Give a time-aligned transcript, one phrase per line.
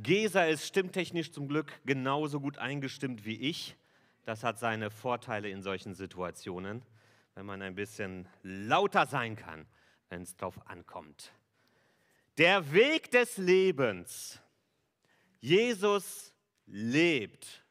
[0.00, 3.76] Gesa ist stimmtechnisch zum Glück genauso gut eingestimmt wie ich.
[4.24, 6.82] Das hat seine Vorteile in solchen Situationen,
[7.34, 9.66] wenn man ein bisschen lauter sein kann,
[10.08, 11.32] wenn es drauf ankommt.
[12.38, 14.40] Der Weg des Lebens.
[15.40, 16.32] Jesus
[16.66, 17.62] lebt.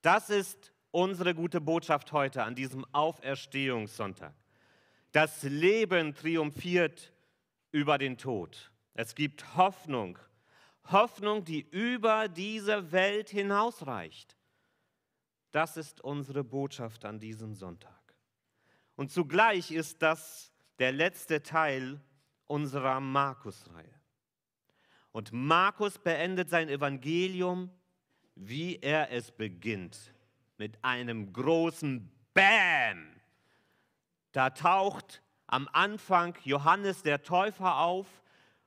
[0.00, 4.32] Das ist unsere gute Botschaft heute an diesem Auferstehungssonntag.
[5.12, 7.12] Das Leben triumphiert
[7.70, 8.70] über den Tod.
[8.94, 10.18] Es gibt Hoffnung.
[10.90, 14.36] Hoffnung, die über diese Welt hinausreicht.
[15.50, 18.14] Das ist unsere Botschaft an diesem Sonntag.
[18.94, 22.00] Und zugleich ist das der letzte Teil
[22.46, 23.94] unserer Markus-Reihe.
[25.12, 27.70] Und Markus beendet sein Evangelium,
[28.34, 30.12] wie er es beginnt,
[30.58, 33.20] mit einem großen Bäm.
[34.32, 38.06] Da taucht am Anfang Johannes der Täufer auf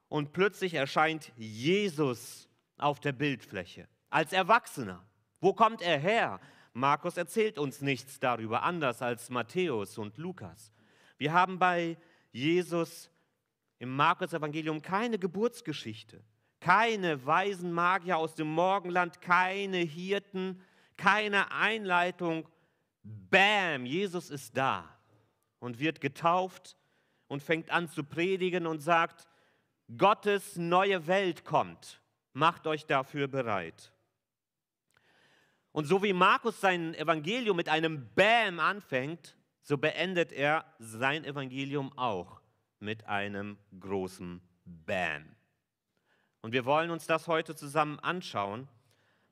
[0.09, 5.05] und plötzlich erscheint Jesus auf der Bildfläche als Erwachsener.
[5.39, 6.39] Wo kommt er her?
[6.73, 10.73] Markus erzählt uns nichts darüber, anders als Matthäus und Lukas.
[11.17, 11.97] Wir haben bei
[12.31, 13.09] Jesus
[13.79, 16.23] im Markus-Evangelium keine Geburtsgeschichte,
[16.59, 20.61] keine weisen Magier aus dem Morgenland, keine Hirten,
[20.97, 22.47] keine Einleitung.
[23.03, 24.83] Bam, Jesus ist da
[25.59, 26.77] und wird getauft
[27.27, 29.28] und fängt an zu predigen und sagt,
[29.97, 32.01] Gottes neue Welt kommt.
[32.33, 33.91] Macht euch dafür bereit.
[35.71, 41.95] Und so wie Markus sein Evangelium mit einem Bäm anfängt, so beendet er sein Evangelium
[41.97, 42.41] auch
[42.79, 45.35] mit einem großen Bäm.
[46.41, 48.67] Und wir wollen uns das heute zusammen anschauen.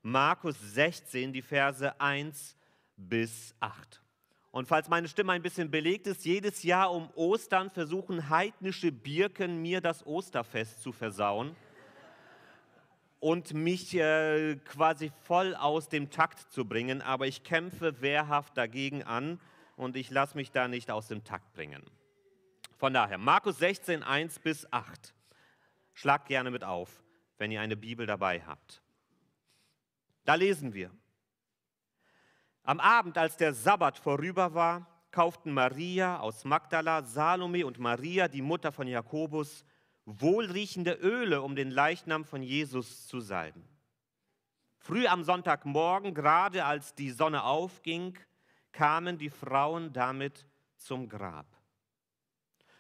[0.02, 2.56] Markus 16, die Verse 1
[2.96, 4.02] bis 8.
[4.52, 9.62] Und falls meine Stimme ein bisschen belegt ist, jedes Jahr um Ostern versuchen heidnische Birken
[9.62, 11.56] mir das Osterfest zu versauen
[13.20, 17.02] und mich äh, quasi voll aus dem Takt zu bringen.
[17.02, 19.40] Aber ich kämpfe wehrhaft dagegen an
[19.76, 21.84] und ich lasse mich da nicht aus dem Takt bringen.
[22.78, 25.14] Von daher, Markus 16, 1 bis 8.
[25.94, 27.04] Schlagt gerne mit auf,
[27.38, 28.82] wenn ihr eine Bibel dabei habt.
[30.26, 30.92] Da lesen wir.
[32.68, 38.42] Am Abend, als der Sabbat vorüber war, kauften Maria aus Magdala, Salome und Maria, die
[38.42, 39.64] Mutter von Jakobus,
[40.04, 43.66] wohlriechende Öle, um den Leichnam von Jesus zu salben.
[44.80, 48.20] Früh am Sonntagmorgen, gerade als die Sonne aufging,
[48.74, 50.46] kamen die Frauen damit
[50.76, 51.48] zum Grab.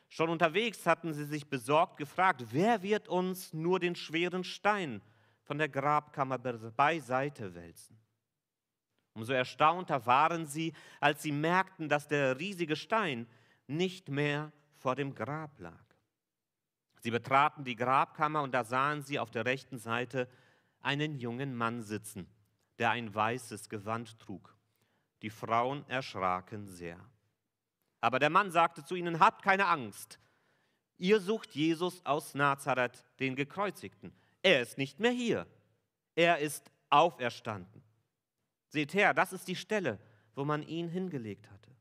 [0.09, 5.01] Schon unterwegs hatten sie sich besorgt gefragt, wer wird uns nur den schweren Stein
[5.43, 7.97] von der Grabkammer beiseite wälzen?
[9.17, 13.27] Umso erstaunter waren sie, als sie merkten, dass der riesige Stein
[13.65, 15.83] nicht mehr vor dem Grab lag.
[16.99, 20.29] Sie betraten die Grabkammer und da sahen sie auf der rechten Seite
[20.81, 22.27] einen jungen Mann sitzen,
[22.77, 24.55] der ein weißes Gewand trug.
[25.23, 26.99] Die Frauen erschraken sehr.
[28.01, 30.19] Aber der Mann sagte zu ihnen, habt keine Angst.
[30.99, 34.13] Ihr sucht Jesus aus Nazareth, den Gekreuzigten.
[34.43, 35.47] Er ist nicht mehr hier.
[36.13, 37.86] Er ist auferstanden.
[38.77, 39.97] Seht her, das ist die Stelle,
[40.35, 41.75] wo man ihn hingelegt hatte.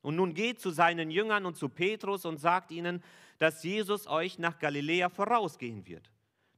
[0.00, 3.04] Und nun geht zu seinen Jüngern und zu Petrus und sagt ihnen,
[3.36, 6.10] dass Jesus euch nach Galiläa vorausgehen wird.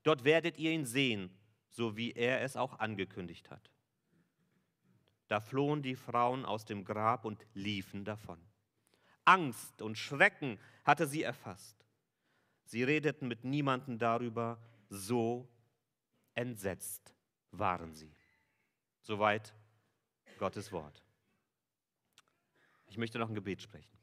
[0.05, 1.37] Dort werdet ihr ihn sehen,
[1.69, 3.73] so wie er es auch angekündigt hat.
[5.27, 8.39] Da flohen die Frauen aus dem Grab und liefen davon.
[9.25, 11.85] Angst und Schrecken hatte sie erfasst.
[12.67, 14.61] Sie redeten mit niemandem darüber,
[14.91, 15.49] so
[16.37, 17.13] entsetzt
[17.51, 18.15] waren sie.
[19.07, 19.55] Soweit
[20.37, 21.01] Gottes Wort.
[22.89, 23.97] Ich möchte noch ein Gebet sprechen.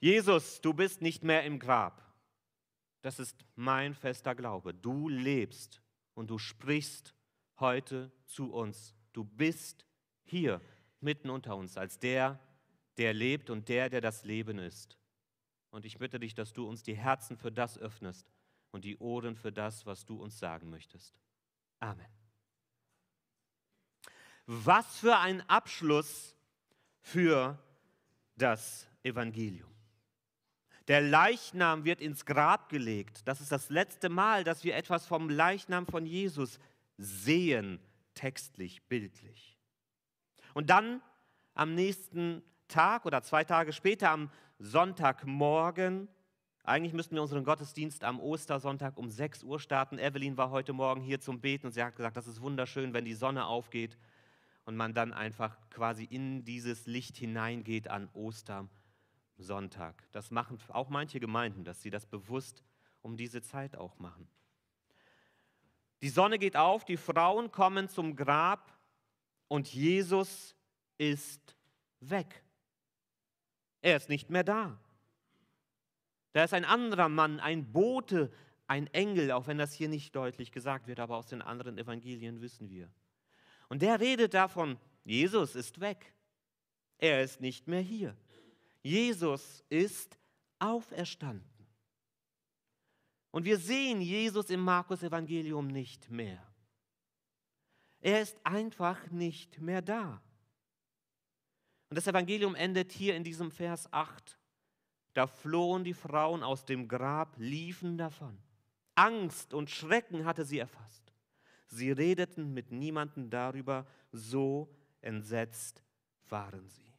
[0.00, 2.02] Jesus, du bist nicht mehr im Grab.
[3.02, 4.74] Das ist mein fester Glaube.
[4.74, 5.80] Du lebst
[6.14, 7.14] und du sprichst
[7.60, 8.96] heute zu uns.
[9.12, 9.86] Du bist
[10.24, 10.60] hier
[10.98, 12.40] mitten unter uns als der,
[12.96, 14.98] der lebt und der, der das Leben ist.
[15.70, 18.28] Und ich bitte dich, dass du uns die Herzen für das öffnest
[18.72, 21.20] und die Ohren für das, was du uns sagen möchtest.
[21.78, 22.19] Amen.
[24.52, 26.34] Was für ein Abschluss
[27.02, 27.56] für
[28.36, 29.70] das Evangelium.
[30.88, 33.28] Der Leichnam wird ins Grab gelegt.
[33.28, 36.58] Das ist das letzte Mal, dass wir etwas vom Leichnam von Jesus
[36.98, 37.78] sehen,
[38.14, 39.56] textlich, bildlich.
[40.52, 41.00] Und dann
[41.54, 46.08] am nächsten Tag oder zwei Tage später, am Sonntagmorgen,
[46.64, 50.00] eigentlich müssten wir unseren Gottesdienst am Ostersonntag um 6 Uhr starten.
[50.00, 53.04] Evelyn war heute Morgen hier zum Beten und sie hat gesagt, das ist wunderschön, wenn
[53.04, 53.96] die Sonne aufgeht
[54.70, 60.00] und man dann einfach quasi in dieses Licht hineingeht an Ostersonntag.
[60.12, 62.62] Das machen auch manche Gemeinden, dass sie das bewusst
[63.02, 64.28] um diese Zeit auch machen.
[66.02, 68.78] Die Sonne geht auf, die Frauen kommen zum Grab
[69.48, 70.54] und Jesus
[70.98, 71.56] ist
[71.98, 72.44] weg.
[73.82, 74.78] Er ist nicht mehr da.
[76.32, 78.30] Da ist ein anderer Mann, ein Bote,
[78.68, 82.40] ein Engel, auch wenn das hier nicht deutlich gesagt wird, aber aus den anderen Evangelien
[82.40, 82.88] wissen wir.
[83.70, 86.12] Und der redet davon, Jesus ist weg.
[86.98, 88.14] Er ist nicht mehr hier.
[88.82, 90.18] Jesus ist
[90.58, 91.48] auferstanden.
[93.30, 96.44] Und wir sehen Jesus im Markus Evangelium nicht mehr.
[98.00, 100.20] Er ist einfach nicht mehr da.
[101.90, 104.36] Und das Evangelium endet hier in diesem Vers 8.
[105.14, 108.36] Da flohen die Frauen aus dem Grab, liefen davon.
[108.96, 111.09] Angst und Schrecken hatte sie erfasst.
[111.70, 114.68] Sie redeten mit niemandem darüber, so
[115.00, 115.82] entsetzt
[116.28, 116.92] waren sie.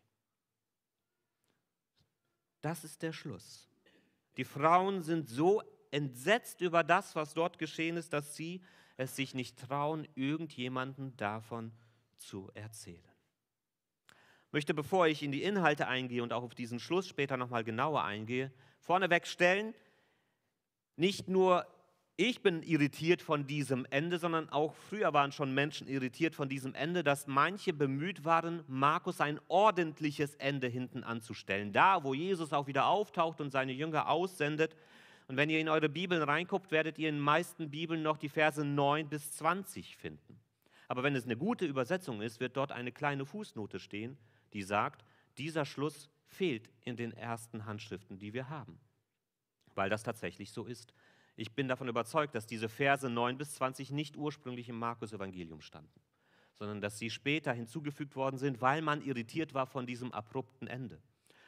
[2.62, 3.70] Das ist der Schluss.
[4.38, 8.64] Die Frauen sind so entsetzt über das, was dort geschehen ist, dass sie
[8.96, 11.74] es sich nicht trauen, irgendjemanden davon
[12.18, 13.04] zu erzählen.
[14.48, 17.64] Ich möchte, bevor ich in die Inhalte eingehe und auch auf diesen Schluss später nochmal
[17.64, 19.74] genauer eingehe, vorneweg stellen,
[20.96, 21.68] nicht nur
[22.18, 26.76] ich bin irritiert von diesem Ende, sondern auch früher waren schon Menschen irritiert von diesem
[26.76, 31.74] Ende, dass manche bemüht waren, Markus ein ordentliches Ende hinten anzustellen.
[31.74, 34.76] Da, wo Jesus auch wieder auftaucht und seine Jünger aussendet.
[35.28, 38.30] Und wenn ihr in eure Bibeln reinguckt, werdet ihr in den meisten Bibeln noch die
[38.30, 40.40] Verse 9 bis 20 finden.
[40.90, 44.18] Aber wenn es eine gute Übersetzung ist, wird dort eine kleine Fußnote stehen,
[44.52, 45.06] die sagt,
[45.38, 48.78] dieser Schluss fehlt in den ersten Handschriften, die wir haben.
[49.74, 50.94] Weil das tatsächlich so ist.
[51.42, 56.00] Ich bin davon überzeugt, dass diese Verse 9 bis 20 nicht ursprünglich im Markus-Evangelium standen,
[56.54, 61.02] sondern dass sie später hinzugefügt worden sind, weil man irritiert war von diesem abrupten Ende.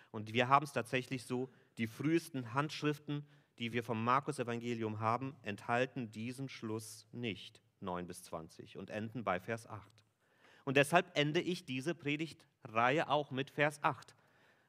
[0.10, 1.48] Und wir haben es tatsächlich so,
[1.78, 3.24] die frühesten Handschriften,
[3.60, 9.40] die wir vom Markus-Evangelium haben, enthalten diesen Schluss nicht, 9 bis 20, und enden bei
[9.40, 9.88] Vers 8.
[10.66, 14.16] Und deshalb ende ich diese Predigtreihe auch mit Vers 8,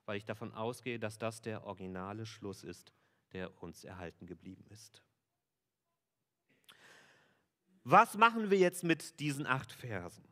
[0.05, 2.93] weil ich davon ausgehe, dass das der originale Schluss ist
[3.35, 5.03] der uns erhalten geblieben ist.
[7.85, 10.25] Was machen wir jetzt mit diesen acht Versen?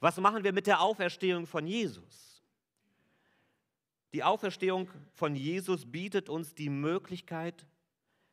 [0.00, 2.42] Was machen wir mit der Auferstehung von Jesus?
[4.12, 7.66] Die Auferstehung von Jesus bietet uns die Möglichkeit,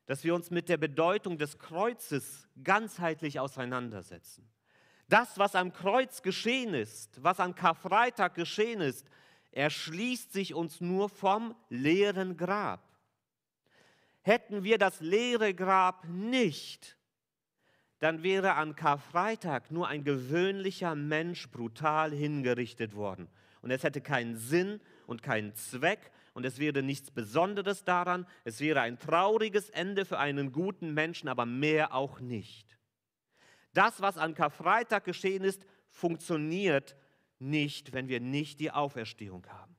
[0.06, 4.50] dass wir uns mit der Bedeutung des Kreuzes ganzheitlich auseinandersetzen.
[5.10, 9.08] Das, was am Kreuz geschehen ist, was an Karfreitag geschehen ist,
[9.52, 12.82] erschließt sich uns nur vom leeren Grab.
[14.22, 16.95] Hätten wir das leere Grab nicht,
[18.00, 23.28] dann wäre an Karfreitag nur ein gewöhnlicher Mensch brutal hingerichtet worden.
[23.62, 28.28] Und es hätte keinen Sinn und keinen Zweck und es wäre nichts Besonderes daran.
[28.44, 32.78] Es wäre ein trauriges Ende für einen guten Menschen, aber mehr auch nicht.
[33.74, 36.96] Das, was an Karfreitag geschehen ist, funktioniert
[37.40, 39.76] nicht, wenn wir nicht die Auferstehung haben.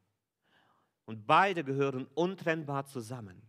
[1.04, 3.42] Und beide gehören untrennbar zusammen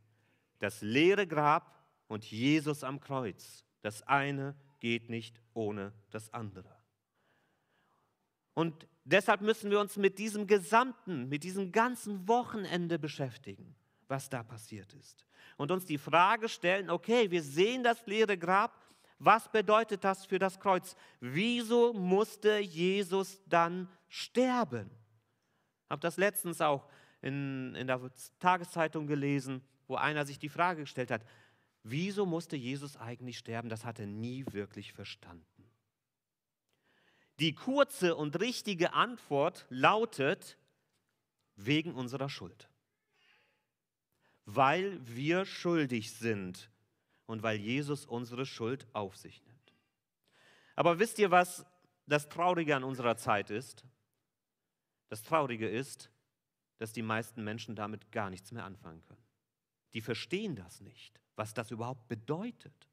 [0.60, 3.64] das leere Grab und Jesus am Kreuz.
[3.82, 6.76] Das eine geht nicht ohne das andere.
[8.54, 13.76] Und deshalb müssen wir uns mit diesem gesamten, mit diesem ganzen Wochenende beschäftigen,
[14.08, 15.26] was da passiert ist.
[15.58, 18.84] Und uns die Frage stellen, okay, wir sehen das leere Grab,
[19.20, 20.96] was bedeutet das für das Kreuz?
[21.20, 24.92] Wieso musste Jesus dann sterben?
[25.86, 26.88] Ich habe das letztens auch
[27.22, 28.00] in, in der
[28.40, 31.24] Tageszeitung gelesen wo einer sich die Frage gestellt hat,
[31.90, 33.70] wieso musste Jesus eigentlich sterben?
[33.70, 35.46] Das hat er nie wirklich verstanden.
[37.40, 40.58] Die kurze und richtige Antwort lautet,
[41.56, 42.70] wegen unserer Schuld.
[44.46, 46.70] Weil wir schuldig sind
[47.26, 49.74] und weil Jesus unsere Schuld auf sich nimmt.
[50.76, 51.66] Aber wisst ihr, was
[52.06, 53.84] das Traurige an unserer Zeit ist?
[55.10, 56.12] Das Traurige ist,
[56.78, 59.27] dass die meisten Menschen damit gar nichts mehr anfangen können
[59.94, 62.88] die verstehen das nicht, was das überhaupt bedeutet.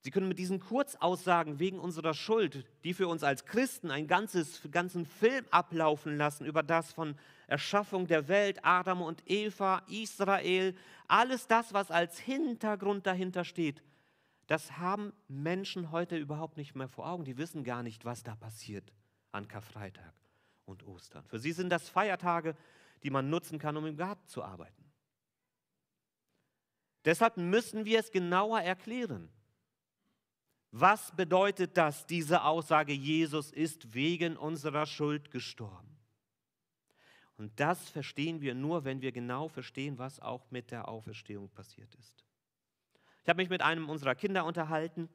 [0.00, 4.62] Sie können mit diesen Kurzaussagen wegen unserer Schuld, die für uns als Christen einen ganzes,
[4.70, 7.16] ganzen Film ablaufen lassen über das von
[7.48, 10.74] Erschaffung der Welt, Adam und Eva, Israel,
[11.08, 13.82] alles das, was als Hintergrund dahinter steht,
[14.46, 17.24] das haben Menschen heute überhaupt nicht mehr vor Augen.
[17.24, 18.92] Die wissen gar nicht, was da passiert
[19.30, 20.14] an Karfreitag
[20.64, 21.24] und Ostern.
[21.26, 22.56] Für sie sind das Feiertage,
[23.02, 24.84] die man nutzen kann, um im Garten zu arbeiten.
[27.04, 29.30] Deshalb müssen wir es genauer erklären.
[30.70, 35.96] Was bedeutet das, diese Aussage, Jesus ist wegen unserer Schuld gestorben?
[37.36, 41.94] Und das verstehen wir nur, wenn wir genau verstehen, was auch mit der Auferstehung passiert
[41.94, 42.24] ist.
[43.22, 45.08] Ich habe mich mit einem unserer Kinder unterhalten.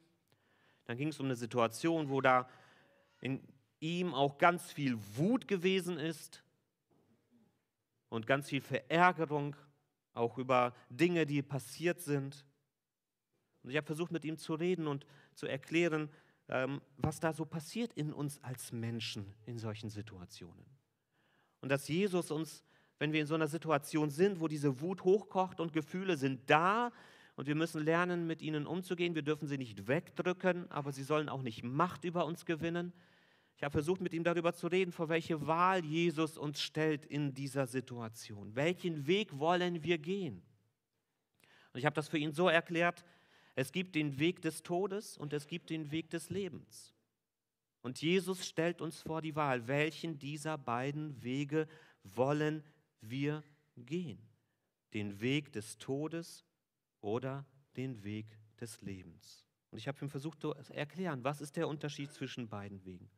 [0.85, 2.49] Dann ging es um eine Situation, wo da
[3.19, 3.45] in
[3.79, 6.42] ihm auch ganz viel Wut gewesen ist
[8.13, 9.55] und ganz viel Verärgerung,
[10.13, 12.45] auch über Dinge, die passiert sind.
[13.63, 16.11] Und ich habe versucht, mit ihm zu reden und zu erklären,
[16.47, 20.63] ähm, was da so passiert in uns als Menschen in solchen Situationen.
[21.59, 22.63] Und dass Jesus uns,
[22.99, 26.91] wenn wir in so einer Situation sind, wo diese Wut hochkocht und Gefühle sind da
[27.35, 31.29] und wir müssen lernen, mit ihnen umzugehen, wir dürfen sie nicht wegdrücken, aber sie sollen
[31.29, 32.93] auch nicht Macht über uns gewinnen.
[33.55, 37.33] Ich habe versucht, mit ihm darüber zu reden, vor welche Wahl Jesus uns stellt in
[37.33, 38.55] dieser Situation.
[38.55, 40.41] Welchen Weg wollen wir gehen?
[41.71, 43.03] Und ich habe das für ihn so erklärt,
[43.55, 46.93] es gibt den Weg des Todes und es gibt den Weg des Lebens.
[47.81, 51.67] Und Jesus stellt uns vor die Wahl, welchen dieser beiden Wege
[52.03, 52.63] wollen
[53.01, 53.43] wir
[53.75, 54.19] gehen?
[54.93, 56.45] Den Weg des Todes
[57.01, 57.45] oder
[57.75, 58.25] den Weg
[58.59, 59.45] des Lebens?
[59.69, 63.09] Und ich habe ihm versucht zu erklären, was ist der Unterschied zwischen beiden Wegen.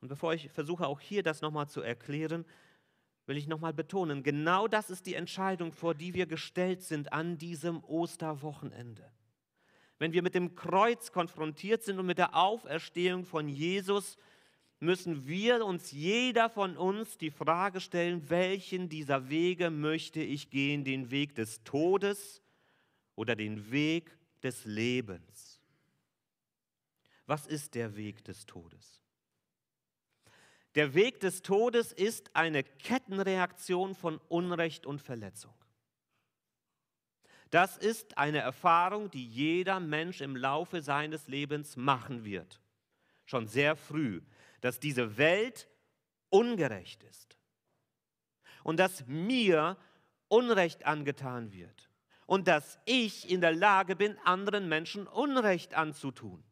[0.00, 2.44] Und bevor ich versuche, auch hier das nochmal zu erklären,
[3.26, 7.38] will ich nochmal betonen, genau das ist die Entscheidung, vor die wir gestellt sind an
[7.38, 9.10] diesem Osterwochenende
[9.98, 14.16] wenn wir mit dem Kreuz konfrontiert sind und mit der Auferstehung von Jesus,
[14.80, 20.84] müssen wir uns, jeder von uns, die Frage stellen, welchen dieser Wege möchte ich gehen,
[20.84, 22.42] den Weg des Todes
[23.14, 24.10] oder den Weg
[24.42, 25.60] des Lebens?
[27.26, 29.00] Was ist der Weg des Todes?
[30.74, 35.54] Der Weg des Todes ist eine Kettenreaktion von Unrecht und Verletzung.
[37.50, 42.60] Das ist eine Erfahrung, die jeder Mensch im Laufe seines Lebens machen wird.
[43.26, 44.22] Schon sehr früh,
[44.60, 45.68] dass diese Welt
[46.30, 47.38] ungerecht ist
[48.64, 49.76] und dass mir
[50.26, 51.88] Unrecht angetan wird
[52.26, 56.42] und dass ich in der Lage bin, anderen Menschen Unrecht anzutun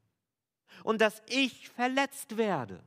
[0.84, 2.84] und dass ich verletzt werde,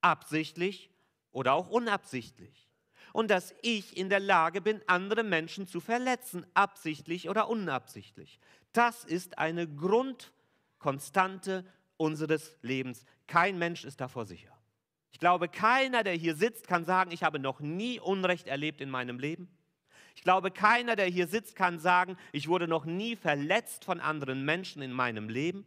[0.00, 0.90] absichtlich
[1.32, 2.68] oder auch unabsichtlich
[3.12, 8.38] und dass ich in der Lage bin, andere Menschen zu verletzen, absichtlich oder unabsichtlich.
[8.72, 11.64] Das ist eine Grundkonstante
[11.96, 13.04] unseres Lebens.
[13.26, 14.52] Kein Mensch ist davor sicher.
[15.10, 18.90] Ich glaube, keiner, der hier sitzt, kann sagen, ich habe noch nie Unrecht erlebt in
[18.90, 19.48] meinem Leben.
[20.14, 24.44] Ich glaube, keiner, der hier sitzt, kann sagen, ich wurde noch nie verletzt von anderen
[24.44, 25.66] Menschen in meinem Leben.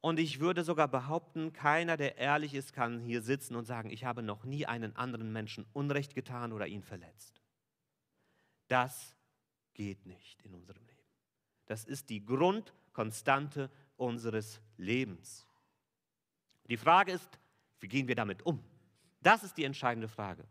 [0.00, 4.04] Und ich würde sogar behaupten, keiner, der ehrlich ist, kann hier sitzen und sagen, ich
[4.04, 7.42] habe noch nie einen anderen Menschen Unrecht getan oder ihn verletzt.
[8.68, 9.16] Das
[9.74, 10.98] geht nicht in unserem Leben.
[11.66, 15.46] Das ist die Grundkonstante unseres Lebens.
[16.68, 17.38] Die Frage ist,
[17.80, 18.62] wie gehen wir damit um?
[19.20, 20.44] Das ist die entscheidende Frage.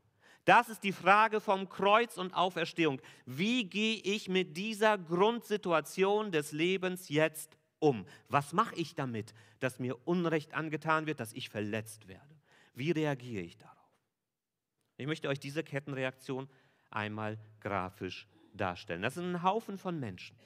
[0.46, 3.02] Das ist die Frage vom Kreuz und Auferstehung.
[3.26, 8.06] Wie gehe ich mit dieser Grundsituation des Lebens jetzt um?
[8.30, 12.36] Was mache ich damit, dass mir Unrecht angetan wird, dass ich verletzt werde?
[12.74, 13.76] Wie reagiere ich darauf?
[14.98, 16.50] Ich möchte euch diese Kettenreaktion
[16.90, 19.02] einmal grafisch darstellen.
[19.02, 20.38] Das sind ein Haufen von Menschen.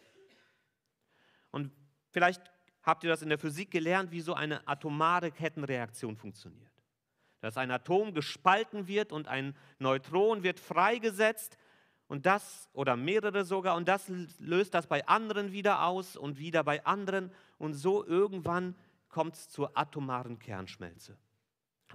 [1.51, 1.71] Und
[2.09, 2.41] vielleicht
[2.83, 6.71] habt ihr das in der Physik gelernt, wie so eine atomare Kettenreaktion funktioniert.
[7.39, 11.57] Dass ein Atom gespalten wird und ein Neutron wird freigesetzt
[12.11, 16.61] und das oder mehrere sogar und das löst das bei anderen wieder aus und wieder
[16.61, 18.75] bei anderen und so irgendwann
[19.07, 21.17] kommt es zur atomaren Kernschmelze,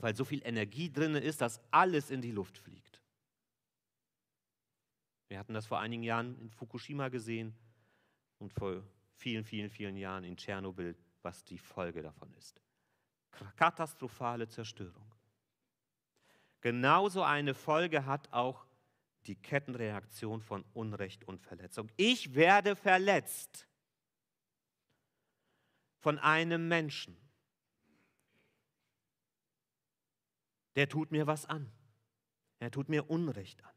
[0.00, 3.02] weil so viel Energie drin ist, dass alles in die Luft fliegt.
[5.28, 7.54] Wir hatten das vor einigen Jahren in Fukushima gesehen
[8.38, 8.82] und vor
[9.16, 12.62] vielen, vielen, vielen Jahren in Tschernobyl, was die Folge davon ist.
[13.56, 15.12] Katastrophale Zerstörung.
[16.62, 18.65] Genauso eine Folge hat auch
[19.26, 21.90] die Kettenreaktion von Unrecht und Verletzung.
[21.96, 23.66] Ich werde verletzt
[25.98, 27.16] von einem Menschen.
[30.76, 31.70] Der tut mir was an.
[32.58, 33.74] Er tut mir Unrecht an.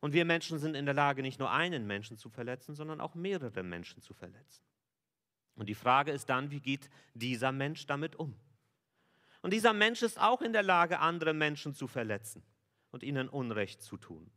[0.00, 3.14] Und wir Menschen sind in der Lage, nicht nur einen Menschen zu verletzen, sondern auch
[3.14, 4.64] mehrere Menschen zu verletzen.
[5.56, 8.34] Und die Frage ist dann, wie geht dieser Mensch damit um?
[9.42, 12.42] Und dieser Mensch ist auch in der Lage, andere Menschen zu verletzen
[12.90, 14.30] und ihnen Unrecht zu tun.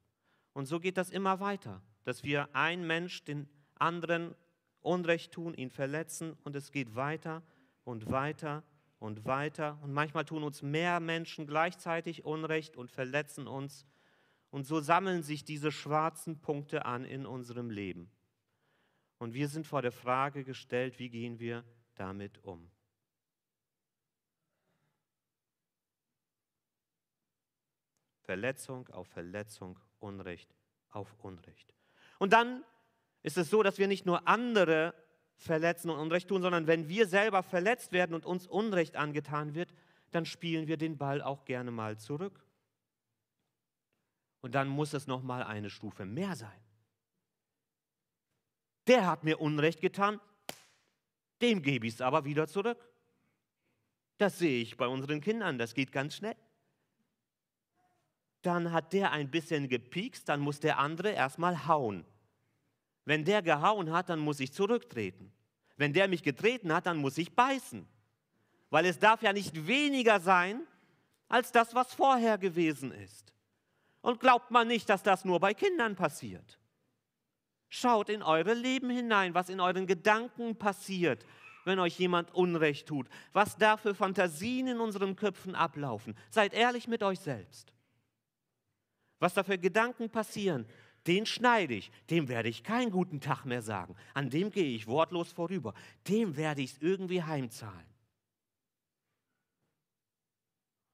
[0.53, 4.35] Und so geht das immer weiter, dass wir ein Mensch den anderen
[4.81, 7.41] Unrecht tun, ihn verletzen und es geht weiter
[7.83, 8.63] und weiter
[8.99, 9.79] und weiter.
[9.81, 13.85] Und manchmal tun uns mehr Menschen gleichzeitig Unrecht und verletzen uns.
[14.51, 18.11] Und so sammeln sich diese schwarzen Punkte an in unserem Leben.
[19.17, 21.63] Und wir sind vor der Frage gestellt, wie gehen wir
[21.95, 22.69] damit um?
[28.21, 30.53] Verletzung auf Verletzung Unrecht
[30.91, 31.73] auf Unrecht.
[32.19, 32.63] Und dann
[33.23, 34.93] ist es so, dass wir nicht nur andere
[35.35, 39.73] verletzen und Unrecht tun, sondern wenn wir selber verletzt werden und uns Unrecht angetan wird,
[40.11, 42.45] dann spielen wir den Ball auch gerne mal zurück.
[44.41, 46.59] Und dann muss es noch mal eine Stufe mehr sein.
[48.87, 50.19] Der hat mir Unrecht getan,
[51.41, 52.77] dem gebe ich es aber wieder zurück.
[54.17, 56.35] Das sehe ich bei unseren Kindern, das geht ganz schnell.
[58.43, 62.05] Dann hat der ein bisschen gepiekst, dann muss der andere erstmal hauen.
[63.05, 65.31] Wenn der gehauen hat, dann muss ich zurücktreten.
[65.77, 67.87] Wenn der mich getreten hat, dann muss ich beißen.
[68.69, 70.61] Weil es darf ja nicht weniger sein
[71.29, 73.33] als das, was vorher gewesen ist.
[74.01, 76.59] Und glaubt man nicht, dass das nur bei Kindern passiert.
[77.69, 81.25] Schaut in eure Leben hinein, was in euren Gedanken passiert,
[81.63, 83.07] wenn euch jemand Unrecht tut.
[83.31, 86.15] Was da für Fantasien in unseren Köpfen ablaufen.
[86.29, 87.72] Seid ehrlich mit euch selbst.
[89.23, 90.65] Was da für Gedanken passieren,
[91.07, 94.85] den schneide ich, dem werde ich keinen guten Tag mehr sagen, an dem gehe ich
[94.85, 95.73] wortlos vorüber,
[96.09, 97.87] dem werde ich es irgendwie heimzahlen.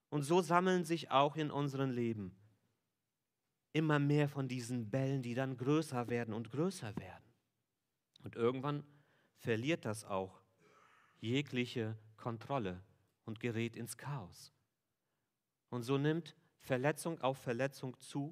[0.10, 2.36] Und so sammeln sich auch in unserem Leben
[3.74, 7.34] immer mehr von diesen Bällen, die dann größer werden und größer werden.
[8.22, 8.84] Und irgendwann
[9.38, 10.40] verliert das auch
[11.20, 12.84] jegliche Kontrolle
[13.26, 14.54] und gerät ins Chaos.
[15.72, 16.36] Und so nimmt
[16.70, 18.32] Verletzung auf Verletzung zu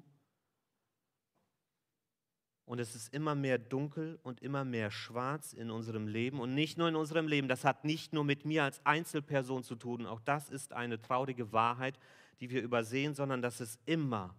[2.66, 6.78] und es ist immer mehr dunkel und immer mehr schwarz in unserem Leben und nicht
[6.78, 7.48] nur in unserem Leben.
[7.48, 10.06] Das hat nicht nur mit mir als Einzelperson zu tun.
[10.06, 11.98] Auch das ist eine traurige Wahrheit,
[12.38, 14.36] die wir übersehen, sondern dass es immer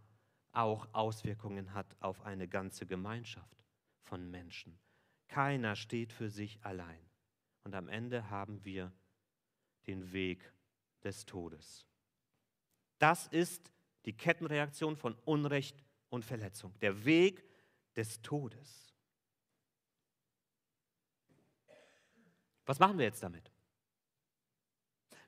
[0.54, 3.66] auch Auswirkungen hat auf eine ganze Gemeinschaft
[4.04, 4.80] von Menschen.
[5.28, 7.02] Keiner steht für sich allein.
[7.66, 8.94] Und am Ende haben wir
[9.88, 10.54] den Weg
[11.04, 11.86] des Todes.
[12.98, 13.74] Das ist
[14.06, 16.74] die Kettenreaktion von Unrecht und Verletzung.
[16.80, 17.44] Der Weg
[17.96, 18.94] des Todes.
[22.66, 23.52] Was machen wir jetzt damit?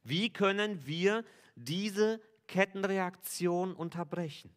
[0.04, 4.56] Wie können wir diese Kettenreaktion unterbrechen?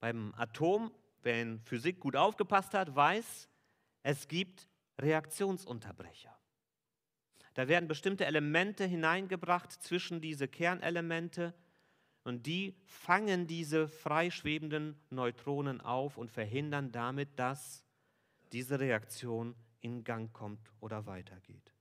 [0.00, 3.48] Beim Atom, wer in Physik gut aufgepasst hat, weiß,
[4.02, 6.38] es gibt Reaktionsunterbrecher.
[7.54, 11.54] Da werden bestimmte Elemente hineingebracht zwischen diese Kernelemente
[12.24, 17.84] und die fangen diese freischwebenden Neutronen auf und verhindern damit, dass
[18.52, 21.74] diese Reaktion in Gang kommt oder weitergeht.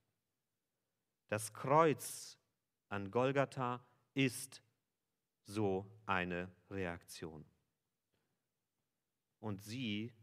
[1.29, 2.37] Das Kreuz
[2.89, 3.83] an Golgatha
[4.13, 4.61] ist
[5.45, 7.45] so eine Reaktion.
[9.39, 10.13] Und sie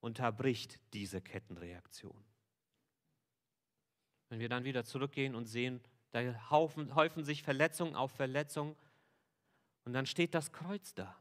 [0.00, 2.27] unterbricht diese Kettenreaktion.
[4.28, 8.76] Wenn wir dann wieder zurückgehen und sehen, da häufen sich Verletzungen auf Verletzungen,
[9.84, 11.16] und dann steht das Kreuz da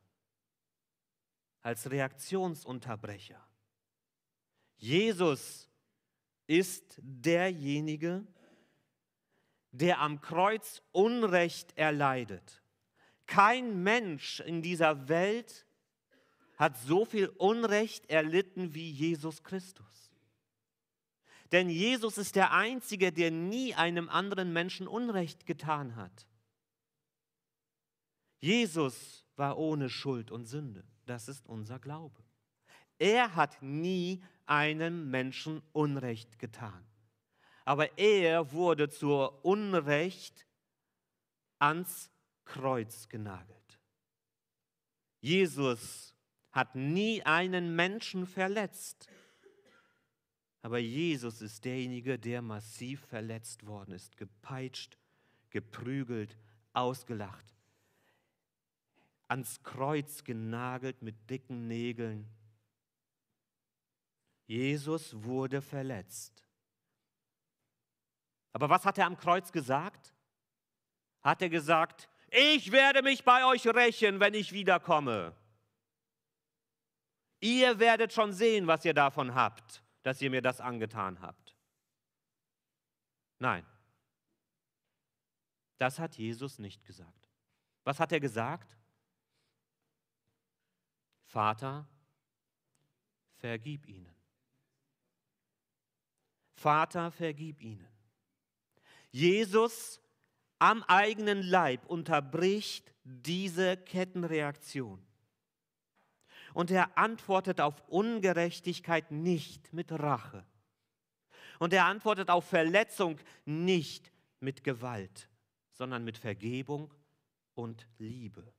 [1.61, 3.41] als Reaktionsunterbrecher.
[4.75, 5.69] Jesus
[6.47, 8.27] ist derjenige,
[9.71, 12.61] der am Kreuz Unrecht erleidet.
[13.25, 15.65] Kein Mensch in dieser Welt
[16.57, 20.06] hat so viel Unrecht erlitten wie Jesus Christus.
[21.51, 26.27] Denn Jesus ist der Einzige, der nie einem anderen Menschen Unrecht getan hat.
[28.39, 30.83] Jesus war ohne Schuld und Sünde.
[31.05, 32.23] Das ist unser Glaube.
[32.99, 36.85] Er hat nie einem Menschen Unrecht getan.
[37.65, 40.47] Aber er wurde zur Unrecht
[41.59, 42.11] ans
[42.45, 43.79] Kreuz genagelt.
[45.19, 46.15] Jesus
[46.51, 49.07] hat nie einen Menschen verletzt.
[50.67, 54.97] Aber Jesus ist derjenige, der massiv verletzt worden ist, gepeitscht,
[55.49, 56.37] geprügelt,
[56.73, 57.47] ausgelacht
[59.27, 62.29] ans Kreuz genagelt mit dicken Nägeln.
[64.45, 66.43] Jesus wurde verletzt.
[68.53, 70.13] Aber was hat er am Kreuz gesagt?
[71.21, 75.35] Hat er gesagt, ich werde mich bei euch rächen, wenn ich wiederkomme.
[77.39, 81.53] Ihr werdet schon sehen, was ihr davon habt, dass ihr mir das angetan habt.
[83.39, 83.65] Nein,
[85.79, 87.29] das hat Jesus nicht gesagt.
[87.83, 88.77] Was hat er gesagt?
[91.25, 91.85] Vater,
[93.35, 94.15] vergib ihnen.
[96.53, 97.89] Vater, vergib ihnen.
[99.11, 99.99] Jesus
[100.57, 105.05] am eigenen Leib unterbricht diese Kettenreaktion.
[106.57, 110.43] Und er antwortet auf Ungerechtigkeit nicht mit Rache.
[111.59, 115.29] Und er antwortet auf Verletzung nicht mit Gewalt,
[115.69, 116.91] sondern mit Vergebung
[117.53, 118.51] und Liebe.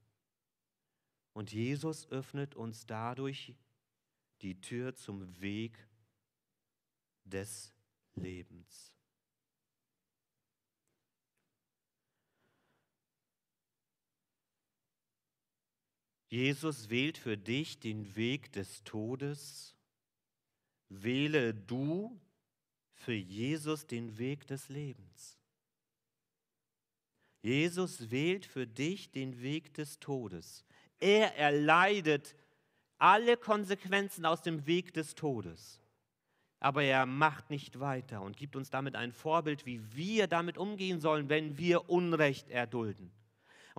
[1.32, 3.56] Und Jesus öffnet uns dadurch
[4.42, 5.76] die Tür zum Weg
[7.24, 7.74] des
[8.14, 8.94] Lebens.
[16.28, 19.74] Jesus wählt für dich den Weg des Todes.
[20.90, 22.20] Wähle du
[22.92, 25.38] für Jesus den Weg des Lebens.
[27.40, 30.64] Jesus wählt für dich den Weg des Todes.
[31.00, 32.34] Er erleidet
[32.98, 35.80] alle Konsequenzen aus dem Weg des Todes.
[36.60, 41.00] Aber er macht nicht weiter und gibt uns damit ein Vorbild, wie wir damit umgehen
[41.00, 43.12] sollen, wenn wir Unrecht erdulden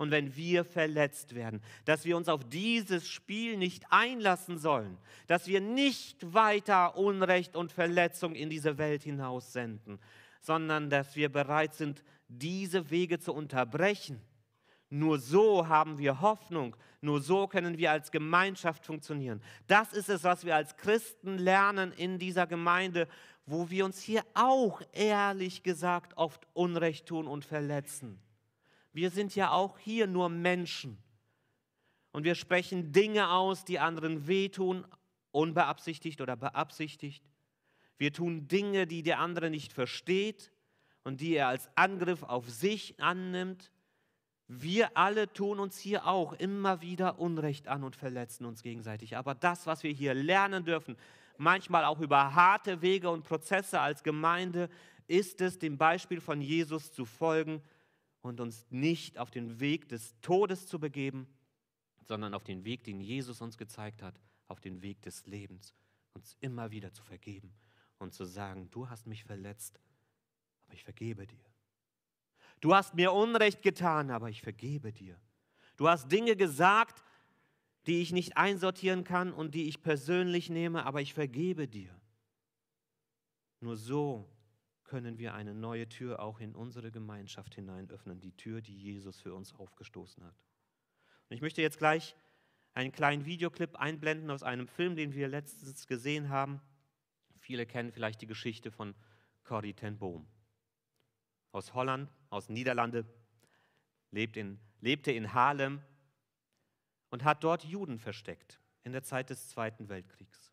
[0.00, 5.46] und wenn wir verletzt werden, dass wir uns auf dieses Spiel nicht einlassen sollen, dass
[5.46, 9.98] wir nicht weiter Unrecht und Verletzung in diese Welt hinaus senden,
[10.40, 14.22] sondern dass wir bereit sind, diese Wege zu unterbrechen.
[14.88, 19.42] Nur so haben wir Hoffnung, nur so können wir als Gemeinschaft funktionieren.
[19.66, 23.06] Das ist es, was wir als Christen lernen in dieser Gemeinde,
[23.44, 28.18] wo wir uns hier auch ehrlich gesagt oft Unrecht tun und verletzen.
[28.92, 30.98] Wir sind ja auch hier nur Menschen.
[32.12, 34.86] Und wir sprechen Dinge aus, die anderen wehtun,
[35.30, 37.24] unbeabsichtigt oder beabsichtigt.
[37.98, 40.50] Wir tun Dinge, die der andere nicht versteht
[41.04, 43.70] und die er als Angriff auf sich annimmt.
[44.48, 49.16] Wir alle tun uns hier auch immer wieder Unrecht an und verletzen uns gegenseitig.
[49.16, 50.96] Aber das, was wir hier lernen dürfen,
[51.36, 54.68] manchmal auch über harte Wege und Prozesse als Gemeinde,
[55.06, 57.62] ist es, dem Beispiel von Jesus zu folgen
[58.22, 61.26] und uns nicht auf den Weg des Todes zu begeben,
[62.02, 65.74] sondern auf den Weg, den Jesus uns gezeigt hat, auf den Weg des Lebens,
[66.14, 67.52] uns immer wieder zu vergeben
[67.98, 69.78] und zu sagen, du hast mich verletzt,
[70.62, 71.44] aber ich vergebe dir.
[72.60, 75.18] Du hast mir Unrecht getan, aber ich vergebe dir.
[75.76, 77.02] Du hast Dinge gesagt,
[77.86, 81.98] die ich nicht einsortieren kann und die ich persönlich nehme, aber ich vergebe dir.
[83.60, 84.28] Nur so
[84.90, 89.20] können wir eine neue Tür auch in unsere Gemeinschaft hinein öffnen, die Tür, die Jesus
[89.20, 90.34] für uns aufgestoßen hat.
[91.28, 92.16] Und ich möchte jetzt gleich
[92.74, 96.60] einen kleinen Videoclip einblenden aus einem Film, den wir letztens gesehen haben.
[97.38, 98.96] Viele kennen vielleicht die Geschichte von
[99.44, 100.26] Corrie ten Boom.
[101.52, 103.04] Aus Holland, aus Niederlande,
[104.10, 105.80] lebt in, lebte in Haarlem
[107.10, 110.52] und hat dort Juden versteckt in der Zeit des Zweiten Weltkriegs.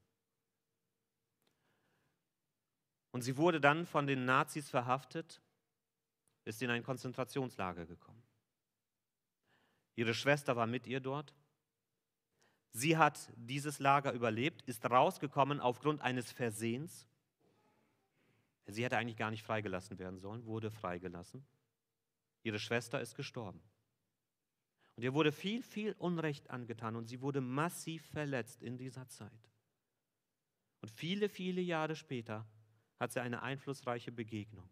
[3.18, 5.42] Und sie wurde dann von den Nazis verhaftet,
[6.46, 8.22] ist in ein Konzentrationslager gekommen.
[9.96, 11.34] Ihre Schwester war mit ihr dort.
[12.74, 17.08] Sie hat dieses Lager überlebt, ist rausgekommen aufgrund eines Versehens.
[18.68, 21.44] Sie hätte eigentlich gar nicht freigelassen werden sollen, wurde freigelassen.
[22.44, 23.64] Ihre Schwester ist gestorben.
[24.96, 29.50] Und ihr wurde viel, viel Unrecht angetan und sie wurde massiv verletzt in dieser Zeit.
[30.82, 32.46] Und viele, viele Jahre später
[33.00, 34.70] hat sie eine einflussreiche Begegnung.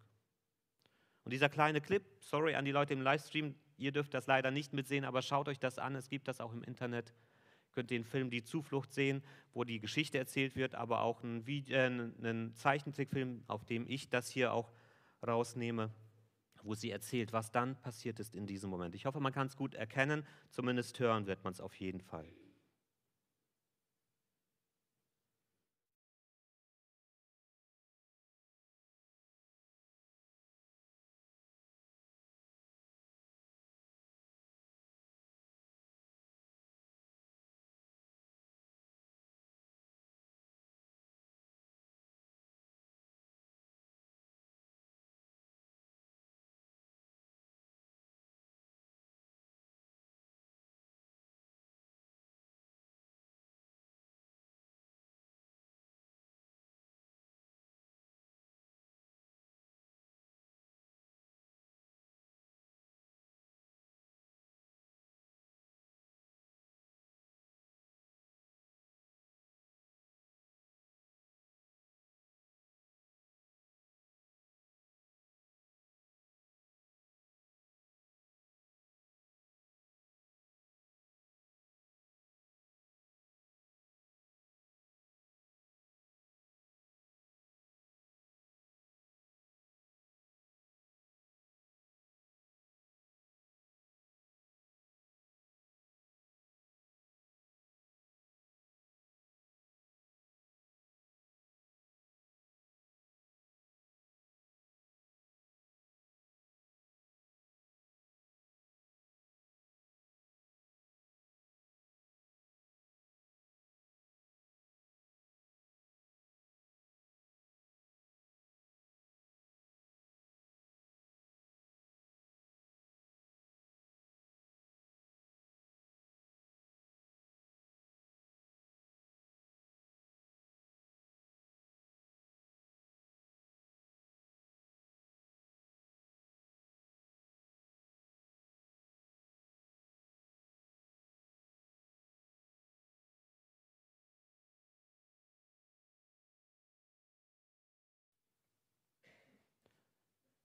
[1.24, 4.74] Und dieser kleine Clip, sorry an die Leute im Livestream, ihr dürft das leider nicht
[4.74, 7.14] mitsehen, aber schaut euch das an, es gibt das auch im Internet.
[7.70, 11.46] Ihr könnt den Film Die Zuflucht sehen, wo die Geschichte erzählt wird, aber auch einen,
[11.46, 14.72] Video, äh, einen Zeichentrickfilm, auf dem ich das hier auch
[15.26, 15.92] rausnehme,
[16.62, 18.96] wo sie erzählt, was dann passiert ist in diesem Moment.
[18.96, 22.28] Ich hoffe, man kann es gut erkennen, zumindest hören wird man es auf jeden Fall.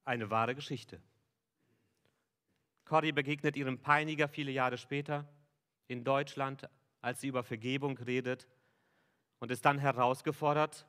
[0.05, 1.03] Eine wahre Geschichte.
[2.85, 5.29] Corrie begegnet ihrem Peiniger viele Jahre später
[5.87, 6.69] in Deutschland,
[7.01, 8.49] als sie über Vergebung redet
[9.39, 10.87] und ist dann herausgefordert,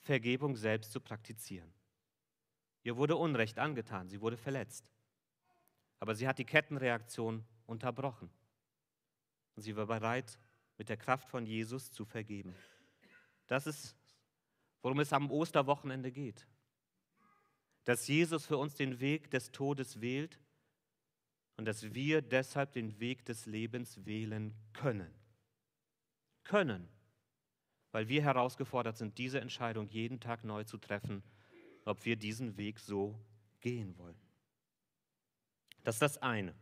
[0.00, 1.72] Vergebung selbst zu praktizieren.
[2.82, 4.90] Ihr wurde Unrecht angetan, sie wurde verletzt.
[5.98, 8.30] Aber sie hat die Kettenreaktion unterbrochen.
[9.56, 10.38] Und sie war bereit,
[10.76, 12.54] mit der Kraft von Jesus zu vergeben.
[13.46, 13.96] Das ist,
[14.82, 16.46] worum es am Osterwochenende geht.
[17.84, 20.38] Dass Jesus für uns den Weg des Todes wählt
[21.56, 25.12] und dass wir deshalb den Weg des Lebens wählen können.
[26.42, 26.88] Können,
[27.92, 31.22] weil wir herausgefordert sind, diese Entscheidung jeden Tag neu zu treffen,
[31.84, 33.18] ob wir diesen Weg so
[33.60, 34.18] gehen wollen.
[35.84, 36.54] Das ist das eine.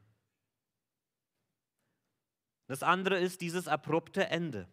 [2.67, 4.69] Das andere ist dieses abrupte Ende.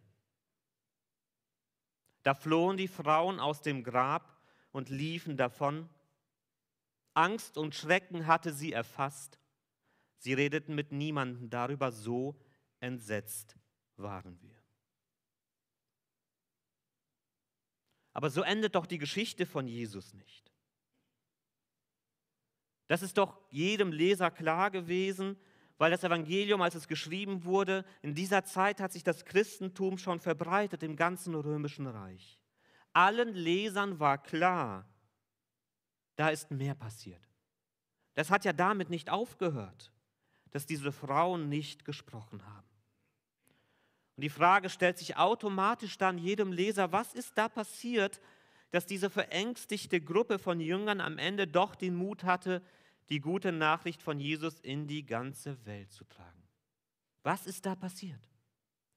[2.23, 4.37] Da flohen die Frauen aus dem Grab
[4.71, 5.89] und liefen davon.
[7.13, 9.39] Angst und Schrecken hatte sie erfasst.
[10.17, 12.39] Sie redeten mit niemandem darüber, so
[12.79, 13.57] entsetzt
[13.95, 14.55] waren wir.
[18.13, 20.51] Aber so endet doch die Geschichte von Jesus nicht.
[22.87, 25.37] Das ist doch jedem Leser klar gewesen,
[25.77, 30.19] weil das Evangelium, als es geschrieben wurde, in dieser Zeit hat sich das Christentum schon
[30.19, 32.41] verbreitet im ganzen römischen Reich.
[32.91, 34.89] Allen Lesern war klar,
[36.19, 37.21] da ist mehr passiert.
[38.15, 39.91] Das hat ja damit nicht aufgehört
[40.51, 42.67] dass diese Frauen nicht gesprochen haben.
[44.15, 48.19] Und die Frage stellt sich automatisch dann jedem Leser, was ist da passiert,
[48.71, 52.61] dass diese verängstigte Gruppe von Jüngern am Ende doch den Mut hatte,
[53.09, 56.43] die gute Nachricht von Jesus in die ganze Welt zu tragen.
[57.23, 58.19] Was ist da passiert?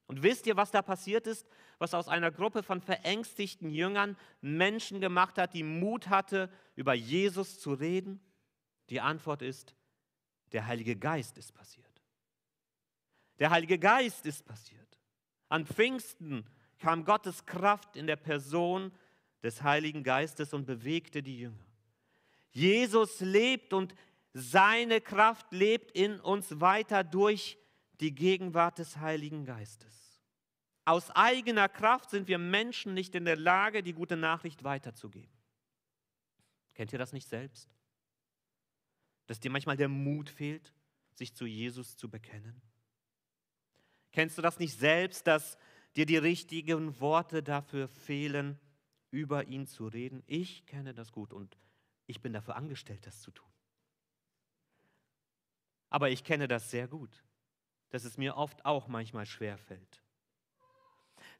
[0.06, 1.46] Und wisst ihr, was da passiert ist,
[1.78, 7.58] was aus einer Gruppe von verängstigten Jüngern Menschen gemacht hat, die Mut hatte, über Jesus
[7.60, 8.20] zu reden?
[8.90, 9.74] Die Antwort ist
[10.52, 12.02] der Heilige Geist ist passiert.
[13.38, 14.98] Der Heilige Geist ist passiert.
[15.48, 16.46] An Pfingsten
[16.78, 18.92] kam Gottes Kraft in der Person
[19.42, 21.66] des Heiligen Geistes und bewegte die Jünger.
[22.50, 23.94] Jesus lebt und
[24.34, 27.58] seine Kraft lebt in uns weiter durch
[28.02, 30.20] die Gegenwart des Heiligen Geistes.
[30.84, 35.32] Aus eigener Kraft sind wir Menschen nicht in der Lage, die gute Nachricht weiterzugeben.
[36.74, 37.72] Kennt ihr das nicht selbst?
[39.26, 40.74] dass dir manchmal der Mut fehlt,
[41.14, 42.60] sich zu Jesus zu bekennen?
[44.10, 45.56] Kennst du das nicht selbst, dass
[45.96, 48.58] dir die richtigen Worte dafür fehlen,
[49.10, 50.22] über ihn zu reden?
[50.26, 51.56] Ich kenne das gut und
[52.06, 53.50] ich bin dafür angestellt, das zu tun.
[55.88, 57.24] Aber ich kenne das sehr gut,
[57.92, 60.02] dass es mir oft auch manchmal schwer fällt.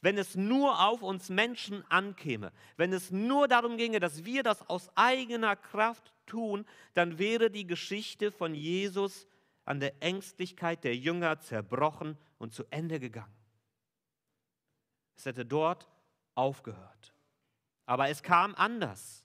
[0.03, 4.69] Wenn es nur auf uns Menschen ankäme, wenn es nur darum ginge, dass wir das
[4.69, 9.27] aus eigener Kraft tun, dann wäre die Geschichte von Jesus
[9.65, 13.35] an der Ängstlichkeit der Jünger zerbrochen und zu Ende gegangen.
[15.17, 15.89] Es hätte dort
[16.35, 17.15] aufgehört.
[17.87, 19.25] Aber es kam anders,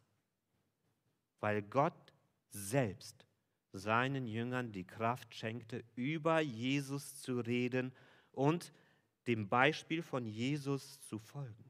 [1.39, 2.13] weil Gott
[2.49, 3.26] selbst
[3.73, 7.93] seinen Jüngern die Kraft schenkte, über Jesus zu reden
[8.31, 8.73] und
[9.27, 11.65] dem Beispiel von Jesus zu folgen.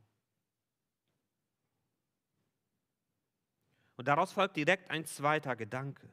[3.95, 6.07] Und daraus folgt direkt ein zweiter Gedanke.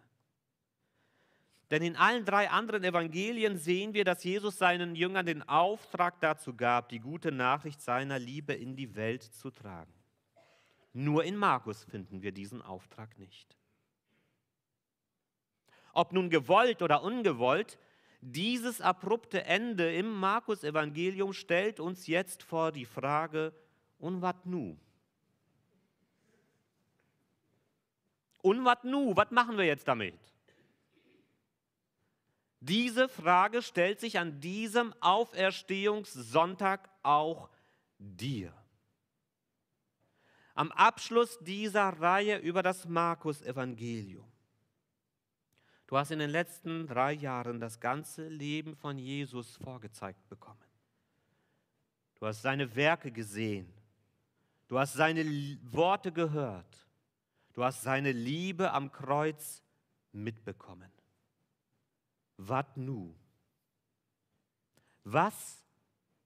[1.70, 6.54] Denn in allen drei anderen Evangelien sehen wir, dass Jesus seinen Jüngern den Auftrag dazu
[6.54, 9.92] gab, die gute Nachricht seiner Liebe in die Welt zu tragen.
[10.92, 13.56] Nur in Markus finden wir diesen Auftrag nicht.
[15.94, 17.78] Ob nun gewollt oder ungewollt,
[18.20, 23.52] dieses abrupte Ende im Markus-Evangelium stellt uns jetzt vor die Frage:
[23.98, 24.76] Und wat nu?
[28.42, 29.16] Und was nu?
[29.16, 30.18] Was machen wir jetzt damit?
[32.60, 37.50] Diese Frage stellt sich an diesem Auferstehungssonntag auch
[37.98, 38.52] dir.
[40.54, 44.33] Am Abschluss dieser Reihe über das Markus-Evangelium.
[45.86, 50.64] Du hast in den letzten drei Jahren das ganze Leben von Jesus vorgezeigt bekommen.
[52.14, 53.70] Du hast seine Werke gesehen.
[54.66, 55.24] Du hast seine
[55.70, 56.88] Worte gehört.
[57.52, 59.62] Du hast seine Liebe am Kreuz
[60.12, 60.90] mitbekommen.
[62.38, 63.14] Was nu?
[65.04, 65.62] Was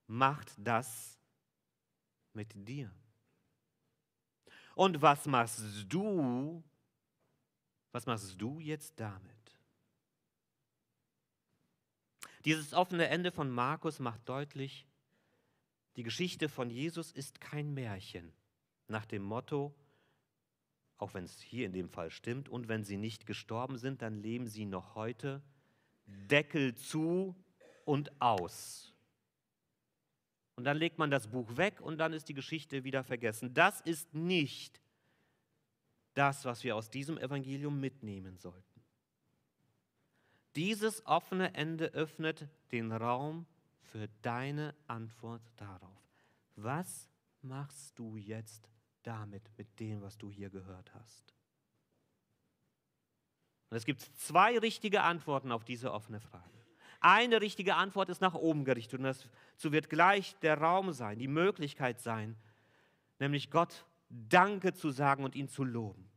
[0.07, 1.19] macht das
[2.33, 2.91] mit dir?
[4.77, 6.63] Und was machst du?
[7.91, 9.38] Was machst du jetzt damit?
[12.45, 14.87] Dieses offene Ende von Markus macht deutlich,
[15.97, 18.33] die Geschichte von Jesus ist kein Märchen
[18.87, 19.75] nach dem Motto,
[20.97, 24.23] auch wenn es hier in dem Fall stimmt, und wenn sie nicht gestorben sind, dann
[24.23, 25.43] leben sie noch heute.
[26.07, 27.37] Deckel zu
[27.85, 28.95] und aus.
[30.57, 33.55] Und dann legt man das Buch weg und dann ist die Geschichte wieder vergessen.
[33.55, 34.81] Das ist nicht
[36.15, 38.68] das, was wir aus diesem Evangelium mitnehmen sollten.
[40.59, 43.47] Dieses offene Ende öffnet den Raum
[43.81, 46.03] für deine Antwort darauf.
[46.57, 47.09] Was
[47.43, 48.69] machst du jetzt
[49.05, 51.33] damit, mit dem, was du hier gehört hast?
[53.71, 56.59] Und es gibt zwei richtige Antworten auf diese offene Frage.
[56.99, 61.29] Eine richtige Antwort ist nach oben gerichtet und dazu wird gleich der Raum sein, die
[61.29, 62.35] Möglichkeit sein,
[63.21, 66.11] nämlich Gott Danke zu sagen und ihn zu loben.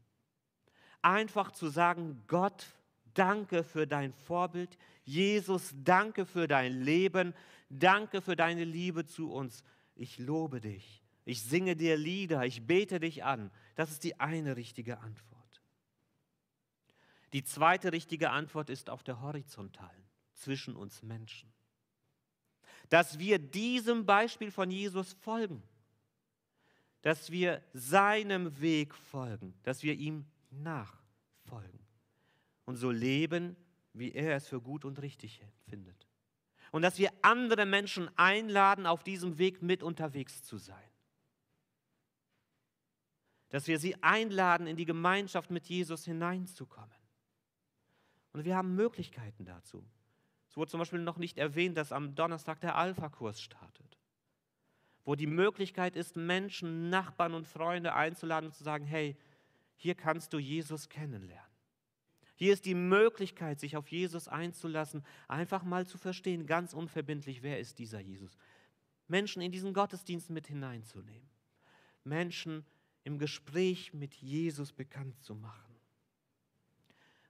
[1.03, 2.65] Einfach zu sagen, Gott,
[3.13, 4.77] danke für dein Vorbild.
[5.03, 7.33] Jesus, danke für dein Leben.
[7.69, 9.63] Danke für deine Liebe zu uns.
[9.95, 11.01] Ich lobe dich.
[11.25, 12.45] Ich singe dir Lieder.
[12.45, 13.51] Ich bete dich an.
[13.75, 15.61] Das ist die eine richtige Antwort.
[17.33, 21.51] Die zweite richtige Antwort ist auf der horizontalen, zwischen uns Menschen.
[22.89, 25.63] Dass wir diesem Beispiel von Jesus folgen.
[27.01, 29.53] Dass wir seinem Weg folgen.
[29.63, 31.80] Dass wir ihm nachfolgen.
[32.65, 33.55] Und so leben,
[33.93, 36.07] wie er es für gut und richtig findet.
[36.71, 40.89] Und dass wir andere Menschen einladen, auf diesem Weg mit unterwegs zu sein.
[43.49, 46.95] Dass wir sie einladen, in die Gemeinschaft mit Jesus hineinzukommen.
[48.31, 49.85] Und wir haben Möglichkeiten dazu.
[50.47, 53.97] Es wurde zum Beispiel noch nicht erwähnt, dass am Donnerstag der Alpha-Kurs startet,
[55.03, 59.17] wo die Möglichkeit ist, Menschen, Nachbarn und Freunde einzuladen und zu sagen, hey,
[59.75, 61.50] hier kannst du Jesus kennenlernen.
[62.41, 67.59] Hier ist die Möglichkeit, sich auf Jesus einzulassen, einfach mal zu verstehen, ganz unverbindlich, wer
[67.59, 68.35] ist dieser Jesus.
[69.07, 71.29] Menschen in diesen Gottesdienst mit hineinzunehmen.
[72.03, 72.65] Menschen
[73.03, 75.71] im Gespräch mit Jesus bekannt zu machen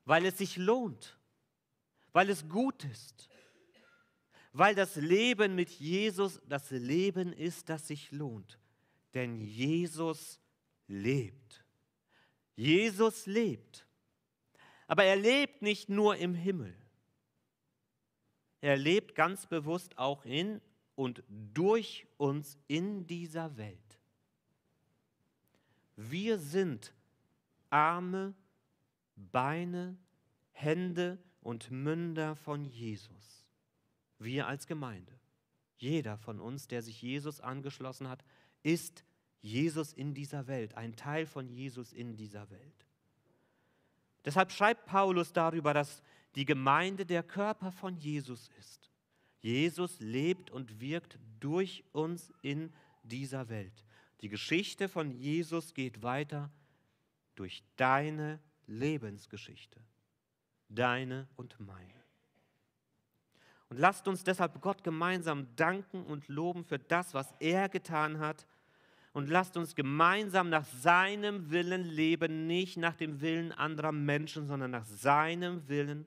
[0.05, 1.17] weil es sich lohnt,
[2.11, 3.29] weil es gut ist,
[4.53, 8.59] weil das Leben mit Jesus das Leben ist, das sich lohnt.
[9.13, 10.39] Denn Jesus
[10.87, 11.63] lebt.
[12.55, 13.85] Jesus lebt.
[14.91, 16.75] Aber er lebt nicht nur im Himmel.
[18.59, 20.59] Er lebt ganz bewusst auch in
[20.95, 23.99] und durch uns in dieser Welt.
[25.95, 26.93] Wir sind
[27.69, 28.35] arme
[29.15, 29.97] Beine,
[30.51, 33.45] Hände und Münder von Jesus.
[34.19, 35.17] Wir als Gemeinde.
[35.77, 38.25] Jeder von uns, der sich Jesus angeschlossen hat,
[38.61, 39.05] ist
[39.39, 42.90] Jesus in dieser Welt, ein Teil von Jesus in dieser Welt.
[44.25, 46.01] Deshalb schreibt Paulus darüber, dass
[46.35, 48.91] die Gemeinde der Körper von Jesus ist.
[49.39, 52.71] Jesus lebt und wirkt durch uns in
[53.03, 53.85] dieser Welt.
[54.21, 56.51] Die Geschichte von Jesus geht weiter
[57.35, 59.81] durch deine Lebensgeschichte,
[60.69, 62.01] deine und meine.
[63.69, 68.45] Und lasst uns deshalb Gott gemeinsam danken und loben für das, was er getan hat.
[69.13, 74.71] Und lasst uns gemeinsam nach seinem Willen leben, nicht nach dem Willen anderer Menschen, sondern
[74.71, 76.05] nach seinem Willen.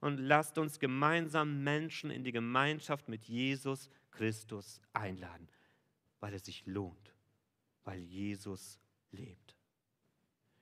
[0.00, 5.48] Und lasst uns gemeinsam Menschen in die Gemeinschaft mit Jesus Christus einladen,
[6.20, 7.14] weil es sich lohnt,
[7.84, 8.78] weil Jesus
[9.12, 9.56] lebt.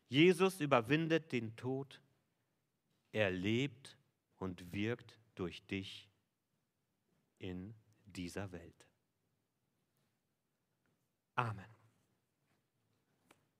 [0.08, 2.00] Jesus überwindet den Tod,
[3.12, 3.96] er lebt
[4.36, 6.08] und wirkt durch dich
[7.38, 7.74] in
[8.04, 8.86] dieser Welt.
[11.36, 11.64] Amen.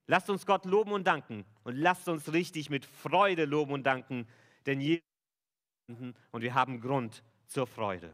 [0.06, 4.28] Lasst uns Gott loben und danken und lasst uns richtig mit Freude loben und danken,
[4.66, 5.02] denn Jesus
[5.88, 8.12] und wir haben Grund zur Freude.